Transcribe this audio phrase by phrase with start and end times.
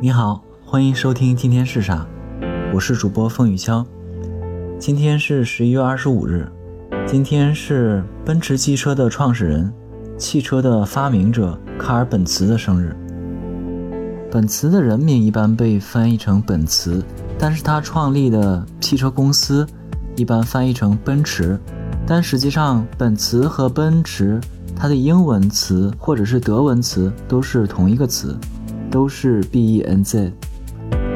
[0.00, 2.06] 你好，欢迎收听今天是啥？
[2.74, 3.84] 我是主播风雨潇。
[4.78, 6.46] 今天是十一月二十五日，
[7.06, 9.72] 今天是奔驰汽车的创始人、
[10.18, 12.94] 汽车的发明者卡尔本茨的生日。
[14.30, 17.02] 本茨的人名一般被翻译成本茨，
[17.38, 19.66] 但是他创立的汽车公司
[20.16, 21.58] 一般翻译成奔驰。
[22.06, 24.38] 但实际上，本茨和奔驰，
[24.76, 28.36] 它的英文词或者是德文词都是同一个词。
[28.94, 30.30] 都是 B E N Z，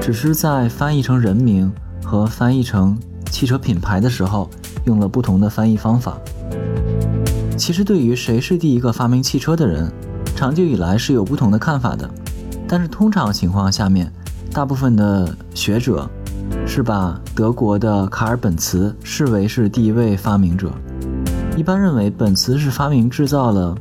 [0.00, 1.72] 只是在翻译成人名
[2.04, 2.98] 和翻译成
[3.30, 4.50] 汽车品牌的时候
[4.86, 6.18] 用了不同的翻译方法。
[7.56, 9.88] 其实对于谁是第一个发明汽车的人，
[10.34, 12.10] 长久以来是有不同的看法的。
[12.66, 14.12] 但是通常情况下面，
[14.52, 16.10] 大部分的学者
[16.66, 20.72] 是把德国的卡尔本茨视为是第一位发明者。
[21.56, 23.72] 一般认为，本茨是发明制造了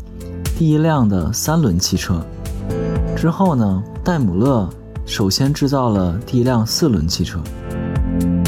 [0.55, 2.23] 第一辆的三轮汽车。
[3.17, 4.70] 之后呢，戴姆勒
[5.03, 7.41] 首先制造了第一辆四轮汽车。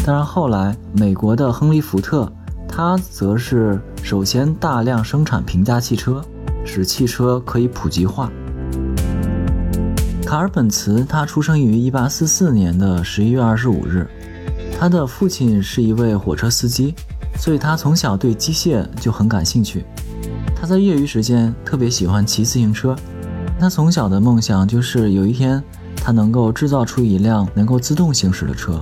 [0.06, 2.32] 当然，后来美国的亨利·福特，
[2.68, 6.22] 他则是首先大量生产平价汽车，
[6.64, 8.30] 使汽车可以普及化。
[10.24, 14.08] 卡尔本茨他出生于1844年的11月25日，
[14.80, 16.94] 他的父亲是一位火车司机，
[17.40, 19.84] 所以他从小对机械就很感兴趣。
[20.56, 22.96] 他在业余时间特别喜欢骑自行车。
[23.60, 25.62] 他从小的梦想就是有一天，
[25.98, 28.82] 他能够制造出一辆能够自动行驶的车。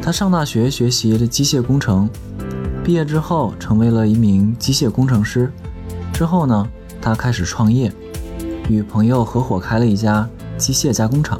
[0.00, 2.08] 他上大学学习了机械工程，
[2.82, 5.52] 毕业之后成为了一名机械工程师。
[6.10, 6.66] 之后呢，
[7.02, 7.92] 他开始创业，
[8.70, 11.38] 与朋友合伙开了一家机械加工厂。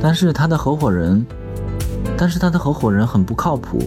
[0.00, 1.26] 但是他的合伙人，
[2.16, 3.82] 但是他的合伙人很不靠谱。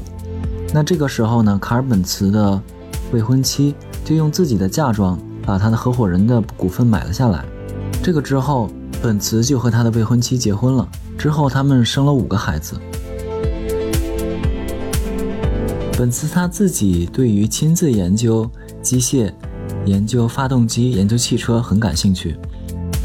[0.74, 2.62] 那这个时候呢，卡尔本茨的
[3.14, 5.18] 未婚妻就用自己的嫁妆。
[5.46, 7.46] 把他的合伙人的股份买了下来。
[8.04, 8.70] 这个之后，
[9.02, 10.88] 本茨就和他的未婚妻结婚了。
[11.18, 12.76] 之后，他们生了五个孩子。
[15.98, 18.50] 本茨他自己对于亲自研究
[18.82, 19.32] 机械、
[19.86, 22.36] 研究发动机、研究汽车很感兴趣，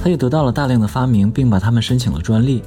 [0.02, 2.62] 他也得到了大量的发明，并把他们申请了专利。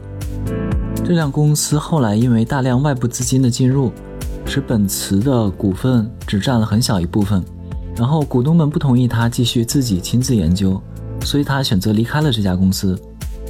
[1.03, 3.91] 这辆公司后来因为大量外部资金的进入，
[4.45, 7.43] 使本茨的股份只占了很小一部分。
[7.95, 10.81] 然后股东们不同意他继续自己亲自研究，
[11.21, 12.99] 所以他选择离开了这家公司，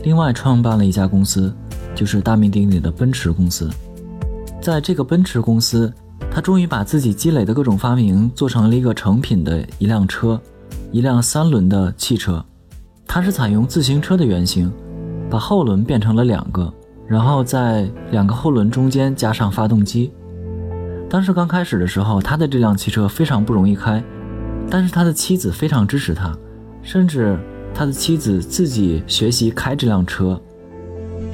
[0.04, 1.54] 另外创办了一家公司，
[1.96, 3.70] 就是大名鼎鼎的奔驰公司。
[4.62, 5.92] 在这个奔驰公司，
[6.32, 10.40] 他终于把自己积累的各种发明做成了一个成品的一辆车，
[10.92, 12.44] 一辆三轮的汽车。
[13.06, 14.72] 它是采用自行车的原型，
[15.30, 16.74] 把后轮变成了两个，
[17.08, 20.12] 然后在两个后轮中间加上发动机。
[21.10, 24.04] 当时刚开始的时候，他的这辆汽车非常不容易开。
[24.74, 26.36] 但是他的妻子非常支持他，
[26.82, 27.38] 甚至
[27.76, 30.42] 他的妻子自己学习开这辆车。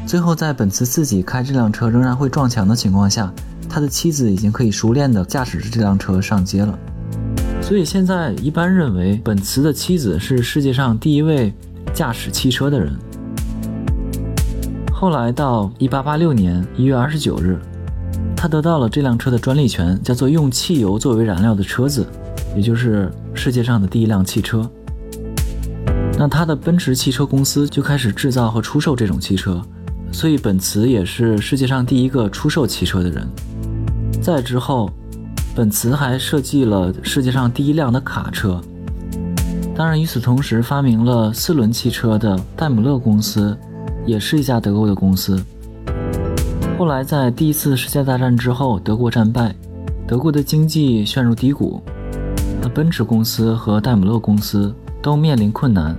[0.05, 3.33] 最后，在本茨自己开这辆车仍然会撞墙的情况下，
[3.69, 6.77] 他的妻子已经可以熟练地驾驶着这辆车上街了。
[7.61, 11.53] 所以现在一般认为，本茨的妻子是世界上第一位
[11.93, 12.93] 驾驶汽车的人。
[14.91, 17.57] 后来到1886年1月29日，
[18.35, 22.05] 他得到了这辆车的专利权，叫做用汽油作为燃料的车子。
[22.55, 24.69] 也就是世界上的第一辆汽车，
[26.17, 29.61] 那他的奔驰汽车公司就开始制造和出售这种汽车，
[30.11, 33.27] 所以本茨也是世界上第一个出售汽车的人。
[34.21, 34.89] 再之后，
[35.55, 38.59] 本茨还设计了世界上第一辆的卡车。
[39.75, 43.57] 当然，与此同时，发明了四轮汽车的戴姆勒公司，
[44.05, 45.41] 也是一家德国的公司。
[46.77, 49.55] 后来在第一次世界大战之后，德国战败，
[50.05, 51.81] 德国的经济陷入低谷。
[52.69, 55.95] 奔驰公司和戴姆勒公司都面临困难，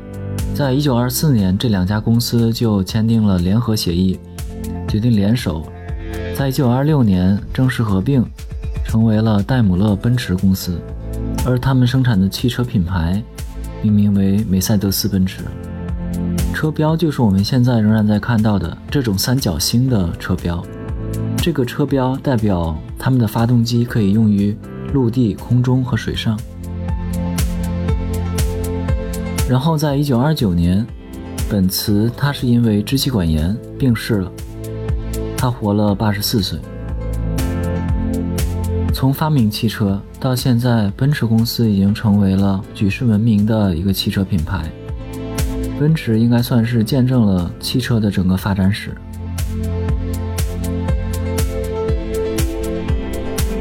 [0.54, 4.18] 在一九二四年，这两家公司就签订了联合协议，
[4.86, 5.64] 决定联手，
[6.36, 8.24] 在一九二六年正式合并，
[8.84, 10.78] 成为了戴姆勒奔驰公司，
[11.44, 13.22] 而他们生产的汽车品牌
[13.82, 15.42] 命名为梅赛德斯奔驰，
[16.54, 20.64] 车标就是我们现在仍然在看到的这种三角星的车标，
[21.38, 24.56] 这个车标代表他们的发动机可以用于
[24.92, 26.38] 陆地、空中和水上。
[29.48, 30.86] 然后，在一九二九年，
[31.48, 34.32] 本茨他是因为支气管炎病逝了，
[35.36, 36.58] 他活了八十四岁。
[38.92, 44.62] 从发明汽车到现在，奔驰公司已经成为了举世闻名的一个汽车品牌。
[45.78, 48.94] 奔驰应该算是见证了汽车的整个发展史。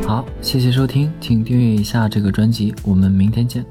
[0.10, 3.64] 好，谢谢收听，请订阅一下这个专辑，我们明天见。